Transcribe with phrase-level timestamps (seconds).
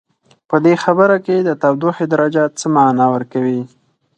[0.49, 3.61] په دې خبر کې د تودوخې درجه څه معنا ورکوي؟